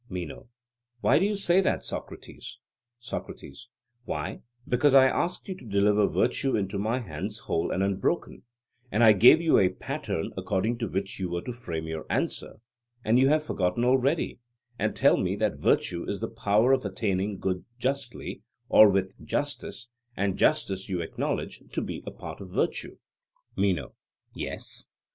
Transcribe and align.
MENO: 0.09 0.47
Why 1.01 1.19
do 1.19 1.25
you 1.25 1.35
say 1.35 1.61
that, 1.61 1.83
Socrates? 1.83 2.57
SOCRATES: 2.97 3.69
Why, 4.05 4.41
because 4.67 4.95
I 4.95 5.05
asked 5.07 5.47
you 5.47 5.53
to 5.53 5.63
deliver 5.67 6.07
virtue 6.07 6.55
into 6.57 6.79
my 6.79 6.97
hands 6.97 7.37
whole 7.45 7.69
and 7.69 7.83
unbroken, 7.83 8.41
and 8.91 9.03
I 9.03 9.11
gave 9.11 9.41
you 9.41 9.59
a 9.59 9.69
pattern 9.69 10.33
according 10.35 10.79
to 10.79 10.87
which 10.87 11.19
you 11.19 11.29
were 11.29 11.43
to 11.43 11.53
frame 11.53 11.85
your 11.85 12.07
answer; 12.09 12.61
and 13.05 13.19
you 13.19 13.27
have 13.27 13.43
forgotten 13.43 13.85
already, 13.85 14.39
and 14.79 14.95
tell 14.95 15.17
me 15.17 15.35
that 15.35 15.59
virtue 15.59 16.09
is 16.09 16.19
the 16.19 16.29
power 16.31 16.73
of 16.73 16.83
attaining 16.83 17.37
good 17.37 17.63
justly, 17.77 18.41
or 18.69 18.89
with 18.89 19.13
justice; 19.23 19.87
and 20.17 20.35
justice 20.35 20.89
you 20.89 21.01
acknowledge 21.01 21.61
to 21.73 21.79
be 21.79 22.01
a 22.07 22.11
part 22.11 22.41
of 22.41 22.49
virtue. 22.49 22.97
MENO: 23.55 23.93
Yes. 24.33 24.87